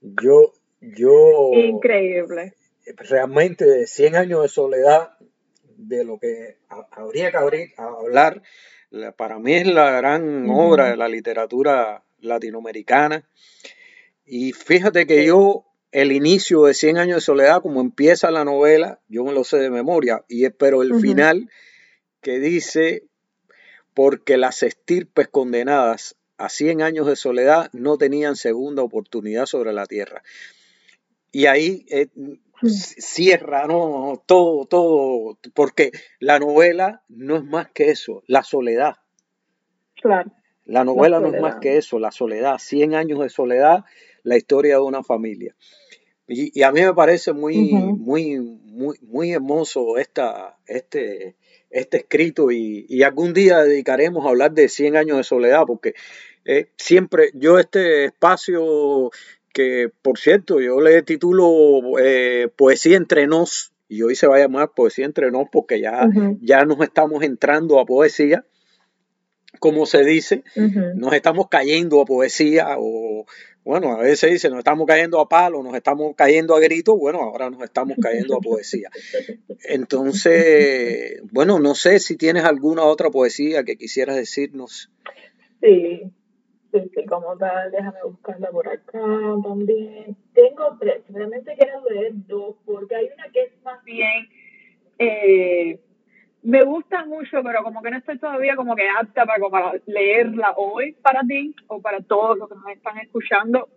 Yo, 0.00 0.52
yo. 0.80 1.50
Increíble. 1.52 2.54
Realmente, 2.96 3.86
100 3.86 4.16
años 4.16 4.42
de 4.42 4.48
soledad, 4.48 5.10
de 5.76 6.04
lo 6.04 6.18
que 6.18 6.56
habría 6.90 7.30
que 7.30 7.74
hablar, 7.76 8.42
para 9.16 9.38
mí 9.38 9.54
es 9.54 9.66
la 9.66 9.90
gran 9.92 10.48
obra 10.50 10.90
de 10.90 10.96
la 10.96 11.08
literatura 11.08 12.02
latinoamericana. 12.20 13.28
Y 14.24 14.52
fíjate 14.52 15.06
que 15.06 15.24
yo, 15.24 15.66
el 15.92 16.12
inicio 16.12 16.64
de 16.64 16.74
100 16.74 16.98
años 16.98 17.16
de 17.16 17.20
soledad, 17.20 17.62
como 17.62 17.80
empieza 17.80 18.30
la 18.30 18.44
novela, 18.44 19.00
yo 19.08 19.24
me 19.24 19.32
lo 19.32 19.44
sé 19.44 19.58
de 19.58 19.70
memoria, 19.70 20.24
y, 20.28 20.48
pero 20.50 20.82
el 20.82 20.94
final 21.00 21.48
que 22.20 22.38
dice, 22.38 23.04
porque 23.98 24.36
las 24.36 24.62
estirpes 24.62 25.26
condenadas 25.26 26.14
a 26.36 26.48
100 26.48 26.82
años 26.82 27.08
de 27.08 27.16
soledad 27.16 27.68
no 27.72 27.98
tenían 27.98 28.36
segunda 28.36 28.84
oportunidad 28.84 29.46
sobre 29.46 29.72
la 29.72 29.86
tierra. 29.86 30.22
Y 31.32 31.46
ahí 31.46 31.84
eh, 31.90 32.06
cierra 32.62 33.66
¿no? 33.66 34.22
todo, 34.24 34.66
todo, 34.66 35.36
porque 35.52 35.90
la 36.20 36.38
novela 36.38 37.02
no 37.08 37.34
es 37.38 37.42
más 37.42 37.72
que 37.72 37.90
eso, 37.90 38.22
la 38.28 38.44
soledad. 38.44 38.98
Claro. 40.00 40.30
La 40.64 40.84
novela 40.84 41.18
no 41.18 41.34
es 41.34 41.40
más 41.40 41.56
que 41.56 41.76
eso, 41.76 41.98
la 41.98 42.12
soledad, 42.12 42.58
100 42.60 42.94
años 42.94 43.18
de 43.18 43.30
soledad, 43.30 43.84
la 44.22 44.36
historia 44.36 44.74
de 44.74 44.82
una 44.82 45.02
familia. 45.02 45.56
Y, 46.28 46.62
a 46.62 46.70
mí 46.70 46.82
me 46.82 46.94
parece 46.94 47.32
muy, 47.32 47.72
muy, 47.72 48.38
muy, 48.38 48.96
muy 49.02 49.32
hermoso 49.32 49.98
esta, 49.98 50.56
este, 50.68 51.34
este 51.70 51.98
escrito 51.98 52.50
y, 52.50 53.02
algún 53.02 53.34
día 53.34 53.58
dedicaremos 53.62 54.24
a 54.24 54.30
hablar 54.30 54.52
de 54.52 54.68
100 54.68 54.96
años 54.96 55.16
de 55.18 55.24
soledad, 55.24 55.62
porque 55.66 55.94
eh, 56.44 56.68
siempre 56.76 57.30
yo 57.34 57.58
este 57.58 58.06
espacio 58.06 59.10
que, 59.52 59.90
por 60.02 60.18
cierto, 60.18 60.60
yo 60.60 60.80
le 60.80 61.02
titulo 61.02 61.98
eh, 62.00 62.48
Poesía 62.54 62.96
entre 62.96 63.26
nos, 63.26 63.72
y 63.88 64.02
hoy 64.02 64.14
se 64.14 64.26
va 64.26 64.36
a 64.36 64.40
llamar 64.40 64.72
Poesía 64.74 65.06
entre 65.06 65.30
nos 65.30 65.48
porque 65.50 65.80
ya, 65.80 66.06
ya 66.40 66.64
nos 66.64 66.80
estamos 66.80 67.22
entrando 67.22 67.80
a 67.80 67.86
poesía. 67.86 68.44
Como 69.60 69.86
se 69.86 70.04
dice, 70.04 70.44
nos 70.94 71.14
estamos 71.14 71.48
cayendo 71.48 72.00
a 72.00 72.04
poesía 72.04 72.76
o, 72.78 73.07
bueno, 73.64 73.92
a 73.96 74.02
veces 74.02 74.30
dice, 74.30 74.50
nos 74.50 74.58
estamos 74.58 74.86
cayendo 74.86 75.20
a 75.20 75.28
palo, 75.28 75.62
nos 75.62 75.74
estamos 75.74 76.14
cayendo 76.16 76.54
a 76.54 76.60
gritos, 76.60 76.98
bueno, 76.98 77.20
ahora 77.20 77.50
nos 77.50 77.62
estamos 77.62 77.96
cayendo 78.00 78.36
a 78.36 78.40
poesía. 78.40 78.90
Entonces, 79.64 81.20
bueno, 81.32 81.58
no 81.58 81.74
sé 81.74 81.98
si 81.98 82.16
tienes 82.16 82.44
alguna 82.44 82.84
otra 82.84 83.10
poesía 83.10 83.64
que 83.64 83.76
quisieras 83.76 84.16
decirnos. 84.16 84.90
Sí, 85.60 86.02
sí, 86.72 87.04
como 87.08 87.36
tal, 87.36 87.70
déjame 87.70 87.98
buscarla 88.04 88.50
por 88.50 88.68
acá 88.68 89.00
también. 89.42 90.16
Tengo 90.34 90.78
realmente 91.08 91.54
quiero 91.58 91.82
leer 91.90 92.12
dos, 92.26 92.56
porque 92.64 92.94
hay 92.94 93.06
una 93.14 93.30
que 93.32 93.42
es 93.44 93.52
más 93.62 93.82
bien... 93.84 94.28
Eh, 95.00 95.78
me 96.42 96.62
gusta 96.62 97.04
mucho, 97.04 97.42
pero 97.42 97.62
como 97.62 97.82
que 97.82 97.90
no 97.90 97.98
estoy 97.98 98.18
todavía 98.18 98.56
como 98.56 98.76
que 98.76 98.88
apta 98.88 99.26
para, 99.26 99.48
para 99.50 99.72
leerla 99.86 100.52
hoy 100.56 100.92
para 101.02 101.20
ti 101.22 101.54
o 101.66 101.80
para 101.80 102.00
todos 102.00 102.38
los 102.38 102.48
que 102.48 102.54
nos 102.54 102.68
están 102.68 102.98
escuchando. 102.98 103.68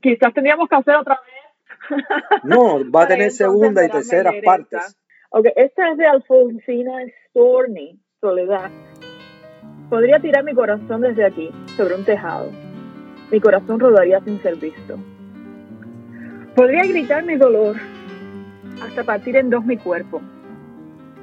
Quizás 0.00 0.32
tendríamos 0.34 0.68
que 0.68 0.76
hacer 0.76 0.96
otra 0.96 1.18
vez. 1.20 2.00
No, 2.44 2.90
va 2.90 3.04
a 3.04 3.08
tener 3.08 3.30
segunda 3.30 3.84
y 3.84 3.88
tercera 3.88 4.32
partes. 4.44 4.96
Ok, 5.30 5.46
esta 5.56 5.90
es 5.90 5.98
de 5.98 6.06
Alfonsina 6.06 7.04
Storni, 7.28 7.98
Soledad. 8.20 8.70
Podría 9.88 10.20
tirar 10.20 10.44
mi 10.44 10.54
corazón 10.54 11.00
desde 11.00 11.24
aquí, 11.24 11.50
sobre 11.76 11.94
un 11.94 12.04
tejado. 12.04 12.50
Mi 13.30 13.40
corazón 13.40 13.80
rodaría 13.80 14.20
sin 14.20 14.40
ser 14.42 14.56
visto. 14.56 14.98
Podría 16.54 16.82
gritar 16.82 17.24
mi 17.24 17.36
dolor 17.36 17.76
hasta 18.82 19.04
partir 19.04 19.36
en 19.36 19.50
dos 19.50 19.64
mi 19.64 19.76
cuerpo 19.76 20.20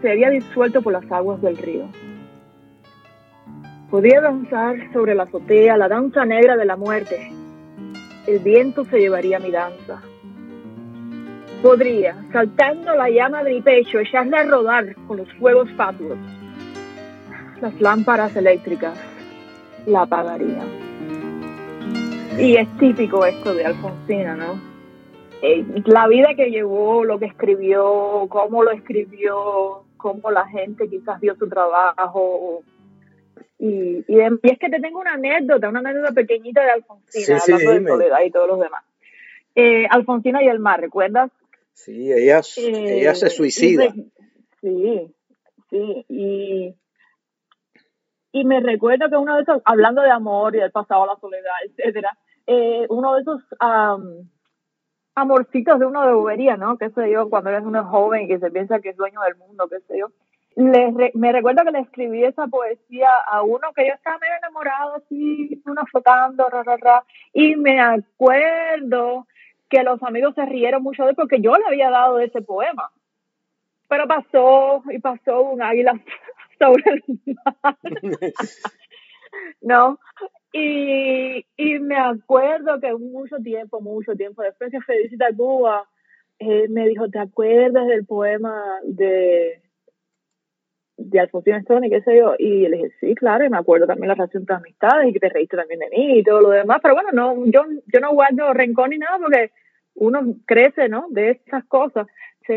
se 0.02 0.12
había 0.12 0.30
disuelto 0.30 0.82
por 0.82 0.94
las 0.94 1.12
aguas 1.12 1.42
del 1.42 1.58
río. 1.58 1.86
Podía 3.90 4.20
danzar 4.20 4.76
sobre 4.92 5.16
la 5.16 5.24
azotea 5.24 5.78
la 5.78 5.88
danza 5.88 6.26
negra 6.26 6.58
de 6.58 6.66
la 6.66 6.76
muerte. 6.76 7.32
El 8.28 8.40
viento 8.40 8.84
se 8.86 9.00
llevaría 9.00 9.40
mi 9.40 9.52
danza. 9.52 10.02
Podría, 11.62 12.16
saltando 12.32 12.94
la 12.96 13.10
llama 13.10 13.44
de 13.44 13.54
mi 13.54 13.62
pecho, 13.62 14.00
echarle 14.00 14.38
a 14.38 14.44
rodar 14.44 14.94
con 15.08 15.18
los 15.18 15.34
fuegos 15.34 15.72
fatuos. 15.72 16.18
Las 17.62 17.80
lámparas 17.80 18.36
eléctricas 18.36 19.00
la 19.86 20.02
apagarían. 20.02 20.68
Y 22.38 22.58
es 22.58 22.68
típico 22.78 23.26
esto 23.26 23.56
de 23.56 23.66
Alfonsina, 23.66 24.36
¿no? 24.36 24.60
Eh, 25.42 25.66
la 25.86 26.08
vida 26.08 26.36
que 26.36 26.52
llevó, 26.52 27.04
lo 27.04 27.18
que 27.18 27.26
escribió, 27.26 28.28
cómo 28.30 28.64
lo 28.64 28.72
escribió, 28.72 29.84
cómo 29.98 30.32
la 30.32 30.48
gente 30.48 30.90
quizás 30.90 31.20
vio 31.20 31.36
su 31.36 31.50
trabajo. 31.50 32.64
Y, 33.60 34.04
y, 34.08 34.20
es 34.20 34.60
que 34.60 34.70
te 34.70 34.80
tengo 34.80 35.00
una 35.00 35.14
anécdota, 35.14 35.70
una 35.70 35.80
anécdota 35.80 36.12
pequeñita 36.14 36.64
de 36.64 36.72
Alfonsina, 36.72 37.40
hablando 37.40 37.72
de 37.72 37.88
Soledad 37.88 38.22
y 38.26 38.32
todos 38.32 38.48
los 38.48 38.60
demás. 38.60 38.84
Eh, 39.56 39.88
Alfonsina 39.90 40.44
y 40.44 40.48
el 40.48 40.60
mar, 40.60 40.80
¿recuerdas? 40.80 41.32
Sí, 41.74 42.12
ella, 42.12 42.42
ella 42.58 43.16
se 43.16 43.28
eh, 43.28 43.30
suicida. 43.30 43.94
sí, 44.62 45.14
sí, 45.70 46.06
y, 46.10 46.76
y 48.32 48.46
me 48.46 48.60
recuerdo 48.60 49.10
que 49.10 49.18
uno 49.18 49.36
de 49.36 49.42
esos, 49.44 49.62
hablando 49.66 50.02
de 50.02 50.12
amor 50.12 50.56
y 50.56 50.60
del 50.60 50.72
pasado, 50.72 51.06
la 51.06 51.20
soledad, 51.20 51.54
etcétera, 51.66 52.18
eh, 52.46 52.86
uno 52.90 53.16
de 53.16 53.22
esos 53.22 53.42
amorcitos 55.18 55.80
de 55.80 55.86
uno 55.88 56.06
de 56.06 56.14
bobería, 56.14 56.58
¿no? 56.58 56.78
Qué 56.78 56.92
sé 56.92 57.10
yo, 57.10 57.28
cuando 57.28 57.50
eres 57.50 57.64
uno 57.64 57.84
joven 57.86 58.24
y 58.24 58.28
que 58.28 58.38
se 58.38 58.52
piensa 58.52 58.80
que 58.80 58.90
es 58.90 58.98
dueño 58.98 59.20
del 59.22 59.36
mundo, 59.36 59.68
qué 59.68 59.80
sé 59.88 59.98
yo. 59.98 60.12
me 60.56 61.32
recuerdo 61.32 61.64
que 61.64 61.72
le 61.72 61.80
escribí 61.80 62.24
esa 62.24 62.46
poesía 62.46 63.10
a 63.26 63.42
uno 63.42 63.74
que 63.76 63.88
yo 63.88 63.94
estaba 63.96 64.20
medio 64.20 64.36
enamorado, 64.38 64.96
así, 64.98 65.60
uno 65.66 65.82
flotando, 65.90 66.48
ra, 66.50 66.62
ra, 66.62 66.78
ra, 66.78 67.04
y 67.34 67.56
me 67.56 67.82
acuerdo 67.82 69.26
que 69.70 69.82
los 69.82 70.02
amigos 70.04 70.36
se 70.36 70.46
rieron 70.46 70.84
mucho 70.84 71.04
de 71.04 71.16
porque 71.16 71.42
yo 71.42 71.58
le 71.58 71.66
había 71.66 71.90
dado 71.90 72.20
ese 72.20 72.44
poema. 72.44 72.92
Pero 73.90 74.08
pasó 74.08 74.84
y 74.92 75.00
pasó 75.00 75.42
un 75.42 75.64
águila 75.64 75.94
sobre 76.60 76.84
el 76.92 77.04
mar. 77.64 77.78
¿No? 79.62 80.00
Y, 80.52 81.46
y 81.58 81.80
me 81.80 81.98
acuerdo 81.98 82.80
que 82.80 82.94
mucho 82.94 83.38
tiempo, 83.38 83.82
mucho 83.82 84.16
tiempo 84.16 84.42
después 84.42 84.72
que 84.72 85.02
visita 85.04 85.28
a 85.28 85.36
Cuba, 85.36 85.88
eh, 86.40 86.68
me 86.70 86.88
dijo, 86.88 87.10
¿te 87.10 87.20
acuerdas 87.20 87.88
del 87.88 88.06
poema 88.06 88.80
de, 88.84 89.62
de 90.98 91.20
Alfonsina 91.20 91.60
Stone 91.60 91.88
y 91.88 91.90
qué 91.90 92.02
sé 92.02 92.18
yo. 92.18 92.36
Y 92.38 92.68
le 92.68 92.78
dije, 92.78 92.92
sí, 93.00 93.16
claro, 93.16 93.46
y 93.46 93.50
me 93.50 93.58
acuerdo 93.58 93.86
también 93.86 94.10
la 94.10 94.16
relación 94.16 94.46
de 94.46 94.54
amistades 94.54 95.10
y 95.10 95.14
que 95.14 95.20
te 95.20 95.30
reíste 95.30 95.56
también 95.56 95.80
de 95.80 95.90
mí 95.90 96.20
y 96.20 96.24
todo 96.24 96.42
lo 96.42 96.50
demás. 96.50 96.80
Pero 96.82 96.96
bueno, 96.96 97.10
no, 97.14 97.46
yo, 97.46 97.64
yo 97.86 98.00
no 98.00 98.14
guardo 98.14 98.54
rencor 98.54 98.90
ni 98.90 98.98
nada 98.98 99.18
porque 99.20 99.52
uno 99.96 100.36
crece, 100.46 100.90
¿no? 100.90 101.06
De 101.10 101.32
estas 101.32 101.66
cosas. 101.66 102.08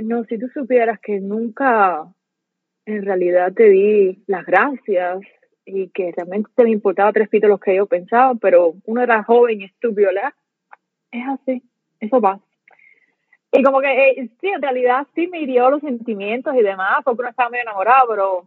no, 0.03 0.25
si 0.25 0.39
tú 0.39 0.49
supieras 0.49 0.99
que 1.01 1.21
nunca 1.21 2.07
en 2.87 3.05
realidad 3.05 3.53
te 3.53 3.69
di 3.69 4.23
las 4.27 4.45
gracias 4.47 5.21
y 5.65 5.89
que 5.89 6.13
realmente 6.13 6.51
te 6.55 6.65
me 6.65 6.71
importaba 6.71 7.13
tres 7.13 7.29
pitos 7.29 7.51
lo 7.51 7.59
que 7.59 7.77
yo 7.77 7.87
pensaba, 7.87 8.35
pero 8.35 8.75
uno 8.85 9.03
era 9.03 9.23
joven 9.23 9.61
y 9.61 9.65
estúpido, 9.65 10.09
¿verdad? 10.09 10.33
Es 11.11 11.27
así, 11.29 11.63
eso 12.01 12.21
pasa. 12.21 12.43
Y 13.53 13.63
como 13.63 13.81
que, 13.81 14.11
eh, 14.11 14.31
sí, 14.41 14.49
en 14.49 14.63
realidad 14.63 15.07
sí 15.15 15.27
me 15.27 15.41
hirió 15.41 15.71
los 15.71 15.81
sentimientos 15.81 16.55
y 16.55 16.63
demás, 16.63 17.01
porque 17.05 17.21
uno 17.23 17.31
estaba 17.31 17.51
medio 17.51 17.63
enamorado, 17.63 18.09
pero, 18.09 18.47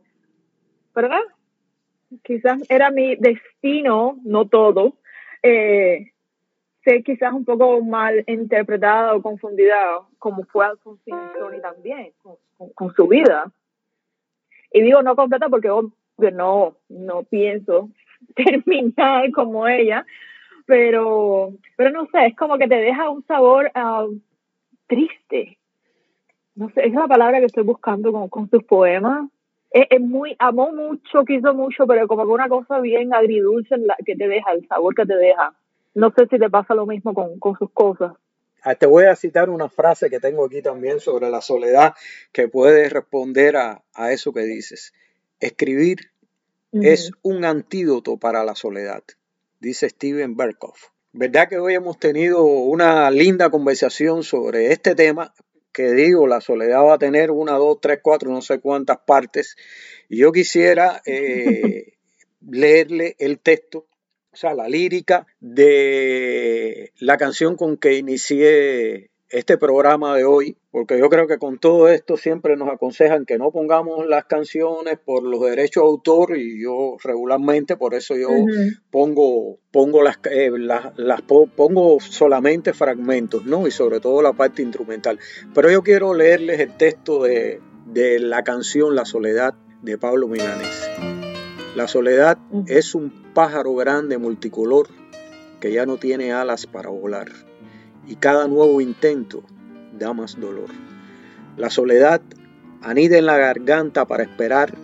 pero 0.93 1.10
nada, 1.10 1.24
quizás 2.24 2.62
era 2.70 2.89
mi 2.89 3.15
destino, 3.15 4.17
no 4.24 4.48
todo, 4.48 4.93
eh, 5.41 6.13
ser 6.84 7.03
quizás 7.03 7.34
un 7.34 7.46
poco 7.46 7.82
mal 7.82 8.24
interpretada 8.27 9.15
o 9.15 9.22
confundida, 9.22 10.01
como 10.20 10.43
fue 10.46 10.65
Alfonsina 10.65 11.34
Sony 11.38 11.62
también, 11.62 12.12
con, 12.22 12.38
con, 12.74 12.93
su 12.93 13.08
vida. 13.08 13.51
Y 14.72 14.82
digo 14.82 15.01
no 15.01 15.15
completa 15.15 15.50
porque 15.50 15.70
no, 16.17 16.77
no 16.89 17.24
pienso 17.24 17.89
terminar 18.36 19.32
como 19.32 19.67
ella, 19.67 20.05
pero, 20.65 21.53
pero 21.75 21.91
no 21.91 22.05
sé, 22.08 22.27
es 22.27 22.36
como 22.36 22.58
que 22.58 22.67
te 22.67 22.75
deja 22.75 23.10
un 23.10 23.25
sabor 23.25 23.72
uh, 23.75 24.17
triste. 24.88 25.58
No 26.55 26.70
sé, 26.70 26.88
es 26.88 26.93
la 26.93 27.08
palabra 27.08 27.39
que 27.39 27.46
estoy 27.46 27.63
buscando 27.63 28.12
con, 28.12 28.29
con 28.29 28.50
sus 28.50 28.63
poemas. 28.63 29.29
Es, 29.72 30.00
muy, 30.00 30.36
amó 30.38 30.72
mucho, 30.72 31.25
quiso 31.25 31.55
mucho, 31.55 31.88
pero 31.88 32.08
como 32.08 32.25
que 32.25 32.32
una 32.32 32.48
cosa 32.48 32.79
bien 32.79 33.12
agridulce 33.12 33.75
la, 33.77 33.96
que 34.05 34.15
te 34.15 34.27
deja, 34.27 34.51
el 34.51 34.67
sabor 34.67 34.93
que 34.93 35.03
te 35.03 35.15
deja. 35.15 35.55
No 35.96 36.12
sé 36.15 36.27
si 36.27 36.38
te 36.38 36.48
pasa 36.48 36.75
lo 36.75 36.86
mismo 36.86 37.15
con, 37.15 37.39
con 37.39 37.58
sus 37.58 37.72
cosas. 37.72 38.13
Ah, 38.62 38.75
te 38.75 38.86
voy 38.86 39.05
a 39.05 39.15
citar 39.15 39.50
una 39.50 39.70
frase 39.70 40.12
que 40.12 40.20
tengo 40.20 40.46
aquí 40.46 40.62
también 40.62 41.00
sobre 41.00 41.29
la 41.32 41.41
soledad 41.41 41.96
que 42.32 42.48
puede 42.48 42.88
responder 42.88 43.58
a, 43.58 43.82
a 43.96 44.12
eso 44.12 44.32
que 44.32 44.41
dices. 44.41 44.93
Escribir 45.40 46.12
es 46.72 47.12
un 47.22 47.46
antídoto 47.46 48.18
para 48.18 48.44
la 48.44 48.56
soledad, 48.56 49.04
dice 49.60 49.90
Steven 49.90 50.36
Berkoff. 50.36 50.88
¿Verdad 51.12 51.48
que 51.48 51.60
hoy 51.60 51.75
hemos 51.75 52.00
tenido 52.00 52.44
una 52.44 53.12
linda 53.12 53.52
conversación 53.52 54.24
sobre 54.24 54.72
este 54.72 54.96
tema? 54.96 55.34
Que 55.72 55.92
digo, 55.92 56.25
la 56.25 56.42
soledad 56.42 56.82
va 56.84 56.96
a 56.96 57.00
tener 57.00 57.30
una, 57.30 57.54
dos, 57.54 57.80
tres, 57.80 58.00
cuatro, 58.02 58.32
no 58.32 58.42
sé 58.42 58.60
cuántas 58.60 58.98
partes. 59.06 59.56
Y 60.10 60.18
yo 60.18 60.32
quisiera 60.32 61.04
eh, 61.06 61.94
leerle 62.50 63.16
el 63.20 63.40
texto, 63.40 63.86
o 64.32 64.36
sea, 64.36 64.56
la 64.56 64.68
lírica 64.68 65.28
de 65.40 66.92
la 66.98 67.18
canción 67.18 67.56
con 67.56 67.78
que 67.78 67.94
inicié 67.94 69.12
este 69.34 69.58
programa 69.58 70.16
de 70.16 70.25
hoy, 70.25 70.58
porque 70.70 71.00
yo 71.00 71.10
creo 71.10 71.25
que 71.25 71.40
con 71.40 71.58
todo 71.58 71.88
esto 71.88 72.18
siempre 72.18 72.56
nos 72.56 72.70
aconsejan 72.70 73.25
que 73.25 73.40
no 73.40 73.50
pongamos 73.50 74.06
las 74.06 74.25
canciones 74.25 75.00
por 75.04 75.24
los 75.24 75.42
derechos 75.42 75.82
de 75.82 75.88
autor 75.88 76.38
y 76.38 76.62
yo 76.62 76.98
regularmente 77.04 77.75
por 77.75 77.96
eso 77.96 78.16
yo 78.16 78.30
pongo 78.92 79.58
pongo 79.72 80.04
las, 80.04 80.20
eh, 80.30 80.52
las, 80.52 81.22
pongo 81.24 82.00
solamente 82.00 82.74
fragmentos, 82.74 83.44
¿no? 83.44 83.66
Y 83.66 83.72
sobre 83.72 84.00
todo 84.00 84.22
la 84.22 84.34
parte 84.34 84.62
instrumental. 84.62 85.18
Pero 85.56 85.72
yo 85.72 85.82
quiero 85.82 86.13
leerles 86.13 86.60
el 86.60 86.78
texto 86.78 87.24
de, 87.24 87.60
de 87.88 88.20
la 88.20 88.44
canción 88.44 88.96
La 88.96 89.06
Soledad 89.06 89.56
de 89.82 89.98
Pablo 89.98 90.28
Milanés. 90.28 90.92
La 91.75 91.88
soledad 91.88 92.38
es 92.67 92.93
un 92.93 93.34
pájaro 93.34 93.74
grande 93.74 94.19
multicolor 94.19 94.89
que 95.60 95.72
ya 95.72 95.88
no 95.88 95.98
tiene 95.98 96.32
alas 96.32 96.67
para 96.67 96.89
volar 96.89 97.30
y 98.08 98.16
cada 98.16 98.48
nuevo 98.48 98.82
intento 98.82 99.44
da 99.98 100.13
más 100.13 100.39
dolor. 100.39 100.70
La 101.58 101.70
soledad 101.70 102.22
anida 102.82 103.18
en 103.18 103.26
la 103.26 103.38
garganta 103.38 104.06
para 104.06 104.24
esperar 104.24 104.76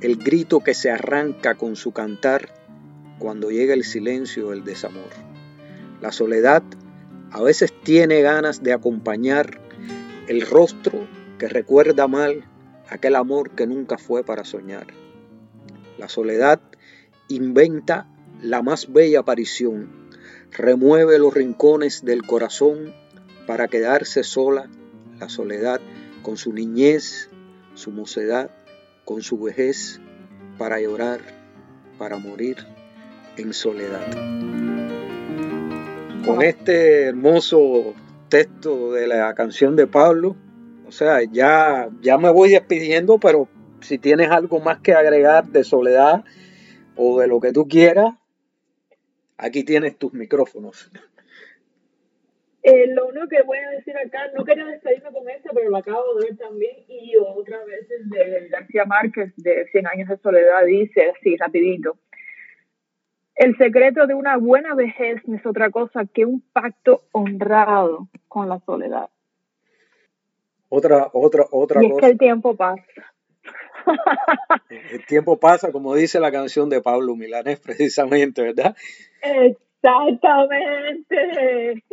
el 0.00 0.16
grito 0.16 0.60
que 0.60 0.74
se 0.74 0.90
arranca 0.90 1.56
con 1.56 1.76
su 1.76 1.92
cantar 1.92 2.48
cuando 3.18 3.50
llega 3.50 3.74
el 3.74 3.84
silencio 3.84 4.50
del 4.50 4.64
desamor. 4.64 5.10
La 6.00 6.12
soledad 6.12 6.62
a 7.30 7.42
veces 7.42 7.72
tiene 7.82 8.22
ganas 8.22 8.62
de 8.62 8.72
acompañar 8.72 9.60
el 10.28 10.42
rostro 10.42 11.06
que 11.38 11.48
recuerda 11.48 12.08
mal 12.08 12.44
aquel 12.88 13.16
amor 13.16 13.50
que 13.50 13.66
nunca 13.66 13.98
fue 13.98 14.24
para 14.24 14.44
soñar. 14.44 14.86
La 15.98 16.08
soledad 16.08 16.60
inventa 17.28 18.08
la 18.42 18.62
más 18.62 18.92
bella 18.92 19.20
aparición 19.20 19.99
remueve 20.52 21.18
los 21.18 21.32
rincones 21.34 22.04
del 22.04 22.22
corazón 22.22 22.94
para 23.46 23.68
quedarse 23.68 24.22
sola, 24.22 24.68
la 25.18 25.28
soledad, 25.28 25.80
con 26.22 26.36
su 26.36 26.52
niñez, 26.52 27.30
su 27.74 27.90
mocedad, 27.90 28.50
con 29.04 29.22
su 29.22 29.38
vejez, 29.38 30.00
para 30.58 30.80
llorar, 30.80 31.20
para 31.98 32.18
morir 32.18 32.58
en 33.36 33.52
soledad. 33.52 34.06
Con 36.24 36.42
este 36.42 37.04
hermoso 37.04 37.94
texto 38.28 38.92
de 38.92 39.06
la 39.06 39.34
canción 39.34 39.76
de 39.76 39.86
Pablo, 39.86 40.36
o 40.86 40.92
sea, 40.92 41.22
ya, 41.22 41.88
ya 42.02 42.18
me 42.18 42.30
voy 42.30 42.50
despidiendo, 42.50 43.18
pero 43.18 43.48
si 43.80 43.98
tienes 43.98 44.30
algo 44.30 44.60
más 44.60 44.80
que 44.80 44.92
agregar 44.92 45.46
de 45.48 45.64
soledad 45.64 46.24
o 46.96 47.20
de 47.20 47.26
lo 47.26 47.40
que 47.40 47.52
tú 47.52 47.66
quieras, 47.66 48.14
Aquí 49.42 49.64
tienes 49.64 49.96
tus 49.96 50.12
micrófonos. 50.12 50.90
Eh, 52.62 52.88
lo 52.88 53.08
único 53.08 53.26
que 53.26 53.42
voy 53.42 53.56
a 53.56 53.70
decir 53.70 53.96
acá, 53.96 54.30
no 54.36 54.44
quería 54.44 54.66
despedirme 54.66 55.10
con 55.12 55.26
esta, 55.30 55.50
pero 55.54 55.70
lo 55.70 55.78
acabo 55.78 56.14
de 56.14 56.26
ver 56.26 56.36
también, 56.36 56.76
y 56.88 57.16
otra 57.16 57.64
vez 57.64 57.88
de 57.88 58.48
García 58.50 58.84
Márquez, 58.84 59.32
de 59.36 59.66
Cien 59.72 59.86
años 59.86 60.10
de 60.10 60.18
soledad, 60.18 60.66
dice 60.66 61.10
así, 61.10 61.38
rapidito. 61.38 61.96
El 63.34 63.56
secreto 63.56 64.06
de 64.06 64.12
una 64.12 64.36
buena 64.36 64.74
vejez 64.74 65.26
no 65.26 65.38
es 65.38 65.46
otra 65.46 65.70
cosa 65.70 66.04
que 66.04 66.26
un 66.26 66.42
pacto 66.52 67.04
honrado 67.12 68.08
con 68.28 68.46
la 68.46 68.60
soledad. 68.60 69.08
Otra, 70.68 71.08
otra, 71.14 71.46
otra 71.50 71.82
y 71.82 71.86
es 71.86 71.96
que 71.98 72.06
el 72.06 72.18
tiempo 72.18 72.54
pasa. 72.56 73.09
El 74.92 75.06
tiempo 75.06 75.38
pasa, 75.38 75.72
como 75.72 75.94
dice 75.94 76.20
la 76.20 76.32
canción 76.32 76.68
de 76.68 76.80
Pablo 76.80 77.16
Milanes, 77.16 77.60
precisamente, 77.60 78.42
¿verdad? 78.42 78.76
Exactamente, 79.22 81.84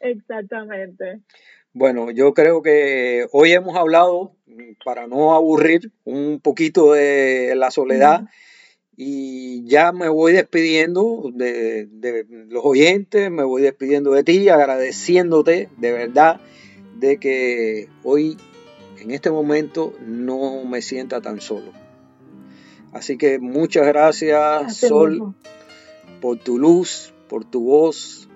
exactamente. 0.00 1.20
Bueno, 1.72 2.10
yo 2.10 2.34
creo 2.34 2.62
que 2.62 3.26
hoy 3.32 3.52
hemos 3.52 3.76
hablado, 3.76 4.32
para 4.84 5.06
no 5.06 5.34
aburrir, 5.34 5.92
un 6.04 6.40
poquito 6.40 6.92
de 6.92 7.54
la 7.56 7.70
soledad 7.70 8.22
y 8.96 9.64
ya 9.64 9.92
me 9.92 10.08
voy 10.08 10.32
despidiendo 10.32 11.30
de, 11.32 11.86
de, 11.86 12.26
los 12.48 12.64
oyentes, 12.64 13.30
me 13.30 13.44
voy 13.44 13.62
despidiendo 13.62 14.10
de 14.10 14.24
ti, 14.24 14.48
agradeciéndote 14.48 15.68
de 15.76 15.92
verdad 15.92 16.40
de 16.98 17.18
que 17.18 17.88
hoy, 18.02 18.36
en 19.00 19.10
este 19.10 19.30
momento, 19.30 19.92
no 20.00 20.64
me 20.64 20.82
sienta 20.82 21.20
tan 21.20 21.40
solo. 21.40 21.72
Así 22.92 23.18
que 23.18 23.38
muchas 23.38 23.86
gracias, 23.86 24.76
Sol 24.76 25.34
por 26.20 26.38
tu 26.38 26.58
luz, 26.58 27.12
por 27.28 27.44
tu 27.44 27.64
voz 27.64 28.28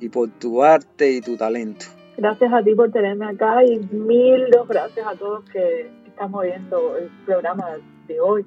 y 0.00 0.08
por 0.08 0.30
tu 0.30 0.62
arte 0.62 1.12
y 1.12 1.20
tu 1.20 1.36
talento. 1.36 1.86
Gracias 2.16 2.52
a 2.52 2.62
ti 2.62 2.74
por 2.74 2.90
tenerme 2.90 3.26
acá 3.26 3.64
y 3.64 3.78
mil 3.78 4.50
dos 4.50 4.68
gracias 4.68 5.06
a 5.06 5.14
todos 5.14 5.48
que 5.50 5.90
estamos 6.06 6.42
viendo 6.42 6.96
el 6.96 7.10
programa 7.24 7.66
de 8.06 8.20
hoy. 8.20 8.46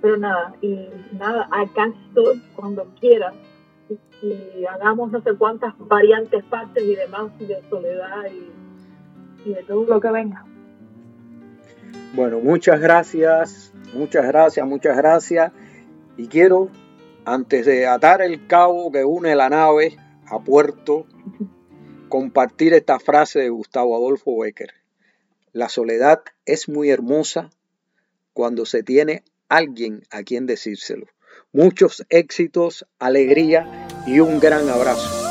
Pero 0.00 0.16
nada, 0.16 0.54
y 0.60 0.88
nada, 1.12 1.48
acá 1.50 1.90
estoy 2.08 2.42
cuando 2.56 2.86
quieras 3.00 3.34
y, 4.22 4.64
hagamos 4.66 5.12
no 5.12 5.22
sé 5.22 5.34
cuántas 5.34 5.74
variantes, 5.78 6.44
partes 6.44 6.82
y 6.82 6.94
demás 6.94 7.38
de 7.38 7.62
soledad 7.70 8.24
y, 8.30 9.48
y 9.48 9.54
de 9.54 9.62
todo 9.62 9.84
lo 9.86 10.00
que 10.00 10.10
venga. 10.10 10.44
Bueno, 12.14 12.38
muchas 12.38 12.80
gracias, 12.80 13.72
muchas 13.92 14.24
gracias, 14.24 14.64
muchas 14.64 14.96
gracias. 14.96 15.50
Y 16.16 16.28
quiero 16.28 16.70
antes 17.24 17.66
de 17.66 17.88
atar 17.88 18.22
el 18.22 18.46
cabo 18.46 18.92
que 18.92 19.04
une 19.04 19.34
la 19.34 19.48
nave 19.48 19.96
a 20.26 20.38
puerto, 20.38 21.06
compartir 22.08 22.72
esta 22.72 23.00
frase 23.00 23.40
de 23.40 23.48
Gustavo 23.48 23.96
Adolfo 23.96 24.38
Becker. 24.38 24.74
La 25.52 25.68
soledad 25.68 26.22
es 26.46 26.68
muy 26.68 26.90
hermosa 26.90 27.50
cuando 28.32 28.64
se 28.64 28.84
tiene 28.84 29.24
alguien 29.48 30.04
a 30.10 30.22
quien 30.22 30.46
decírselo. 30.46 31.06
Muchos 31.52 32.06
éxitos, 32.10 32.86
alegría 33.00 33.88
y 34.06 34.20
un 34.20 34.38
gran 34.38 34.68
abrazo. 34.68 35.23